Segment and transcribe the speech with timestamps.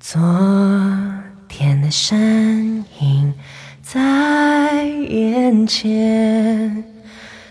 [0.00, 0.20] 昨
[1.48, 3.34] 天的身影
[3.82, 6.84] 在眼前，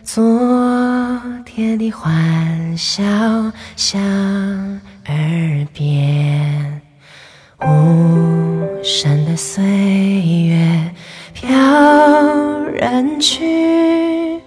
[0.02, 3.04] 昨天的欢笑
[3.76, 4.02] 响
[5.08, 6.82] 耳边，
[7.62, 10.94] 无声的岁月
[11.34, 14.40] 飘然去，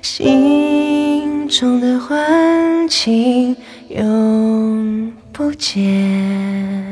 [0.00, 3.54] 心中的欢情
[3.90, 6.91] 永不见。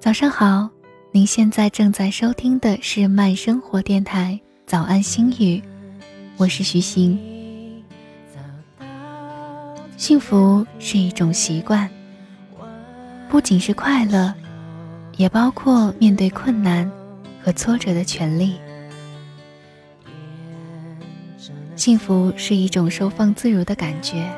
[0.00, 0.70] 早上好，
[1.10, 5.60] 您现在正在收听的是慢生活电台《早安心语》，
[6.36, 7.18] 我是徐行。
[9.96, 11.90] 幸福是一种习惯，
[13.28, 14.32] 不仅是快乐，
[15.16, 16.88] 也包括面对困难
[17.42, 18.56] 和挫折的权利。
[21.74, 24.30] 幸福是一种收放自如的感觉。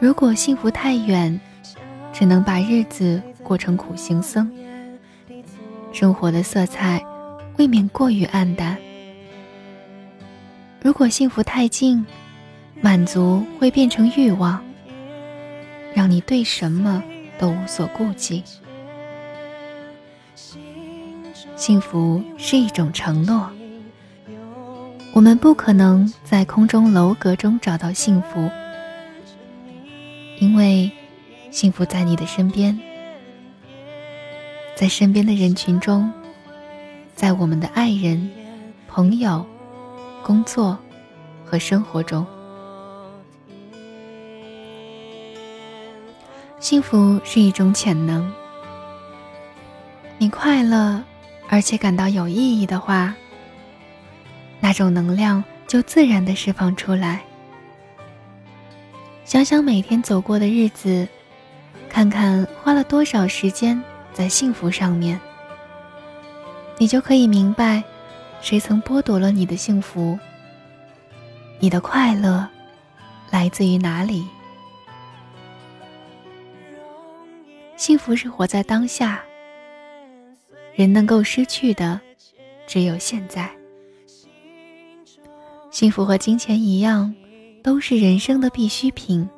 [0.00, 1.40] 如果幸福太远，
[2.12, 3.22] 只能把日子。
[3.48, 4.46] 过成苦行僧，
[5.90, 7.02] 生活的色彩
[7.56, 8.76] 未免过于暗淡。
[10.82, 12.04] 如果幸福太近，
[12.82, 14.62] 满足会变成欲望，
[15.94, 17.02] 让你对什么
[17.38, 18.44] 都无所顾忌。
[21.56, 23.50] 幸福是一种承诺，
[25.14, 28.50] 我们不可能在空中楼阁中找到幸福，
[30.38, 30.90] 因为
[31.50, 32.78] 幸福在你的身边。
[34.78, 36.08] 在身边的人群中，
[37.12, 38.30] 在我们的爱人、
[38.86, 39.44] 朋友、
[40.22, 40.78] 工作
[41.44, 42.24] 和生活中，
[46.60, 48.32] 幸福是一种潜能。
[50.16, 51.02] 你快乐
[51.48, 53.12] 而且感到有意义的话，
[54.60, 57.20] 那种能量就自然的释放出来。
[59.24, 61.08] 想想每天走过的日子，
[61.88, 63.82] 看看花了多少时间。
[64.12, 65.18] 在幸福上面，
[66.76, 67.82] 你就可以明白，
[68.40, 70.18] 谁曾剥夺了你的幸福。
[71.60, 72.48] 你的快乐
[73.30, 74.26] 来自于哪里？
[77.76, 79.22] 幸福是活在当下。
[80.74, 82.00] 人能够失去的，
[82.66, 83.50] 只有现在。
[85.70, 87.14] 幸福和金钱一样，
[87.62, 89.28] 都是人生的必需品，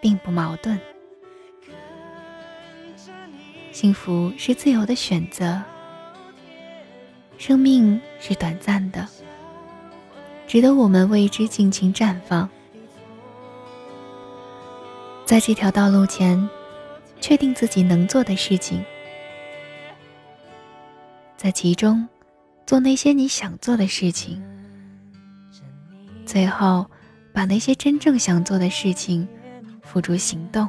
[0.00, 0.78] 并不矛盾。
[3.72, 5.60] 幸福是自由的选择。
[7.38, 9.08] 生命是短暂的，
[10.46, 12.48] 值得我们为之尽情绽放。
[15.24, 16.48] 在这条道路前，
[17.20, 18.84] 确定自己能做的事情，
[21.36, 22.06] 在其中
[22.66, 24.40] 做那些你想做的事情，
[26.26, 26.86] 最后
[27.32, 29.26] 把那些真正想做的事情
[29.82, 30.68] 付诸行动。